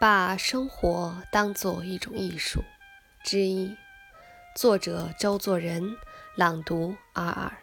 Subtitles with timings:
[0.00, 2.64] 把生活当作一种艺术
[3.22, 3.76] 之一，
[4.56, 5.94] 作者周作人，
[6.34, 7.58] 朗读二二。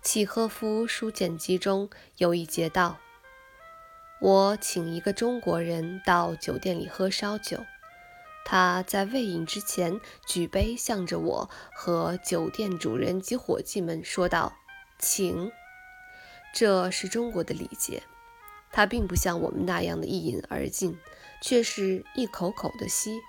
[0.00, 2.98] 契诃夫书简集中有一节道
[4.22, 7.58] ：“我请一个中国人到酒店里喝烧酒，
[8.44, 14.52] 他在未饮之前举杯向着我和酒店主人及伙计们说道
[15.00, 15.50] ：‘请。’
[16.54, 18.04] 这是中国的礼节。”
[18.80, 20.96] 他并不像我们那样的一饮而尽，
[21.42, 23.20] 却是一口口的吸，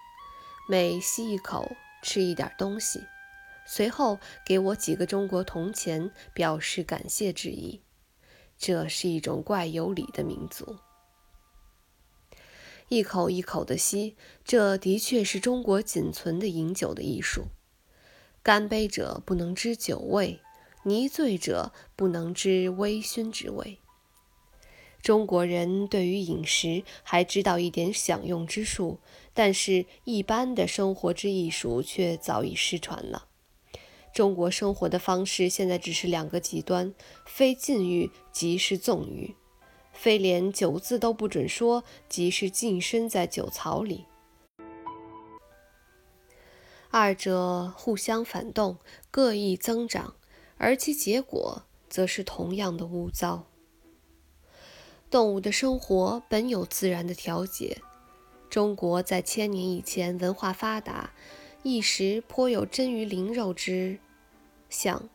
[0.70, 3.02] 每吸一口吃一点东西，
[3.68, 7.82] 随后给我几个中国铜钱，表示感谢之意。
[8.58, 10.78] 这是一种怪有礼的民族。
[12.88, 14.16] 一口一口的吸，
[14.46, 17.48] 这的确是中国仅存的饮酒的艺术。
[18.42, 20.40] 干杯者不能知酒味，
[20.86, 23.80] 泥醉者不能知微醺之味。
[25.02, 29.00] 中国人对于饮食还知道一点享用之术，
[29.34, 33.28] 但是一般的生活之艺术却早已失传了。
[34.14, 36.94] 中国生活的方式现在只是两个极端：
[37.26, 39.36] 非禁欲即是纵欲，
[39.94, 44.06] 非连酒字都不准说即是浸身在酒槽里。
[46.92, 48.78] 二者互相反动，
[49.10, 50.16] 各异增长，
[50.58, 53.48] 而其结果则是同样的污糟。
[55.12, 57.80] 动物的生活本有自然的调节。
[58.50, 61.12] 中国在千年以前文化发达，
[61.64, 64.00] 一时颇有臻于灵肉之
[64.70, 65.10] 象，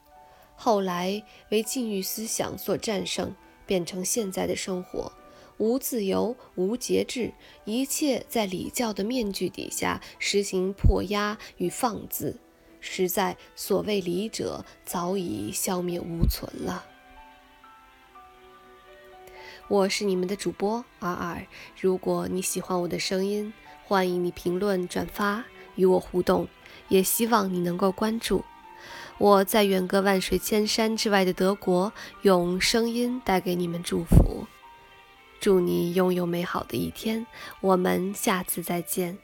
[0.54, 3.34] 后来为禁欲思想所战胜，
[3.66, 5.12] 变成现在的生活，
[5.56, 7.32] 无自由，无节制，
[7.64, 12.38] 一切在礼教的面具底下实行破压与放肆，
[12.80, 16.84] 实在所谓礼者早已消灭无存了。
[19.68, 21.44] 我是你们的主播尔尔。
[21.80, 23.52] 如果你喜欢我的声音，
[23.84, 26.46] 欢迎你评论、转发与我互动，
[26.88, 28.44] 也希望你能够关注
[29.18, 31.92] 我在远隔万水千山之外的德国，
[32.22, 34.46] 用声音带给你们祝福。
[35.40, 37.26] 祝你拥有美好的一天，
[37.60, 39.18] 我们下次再见。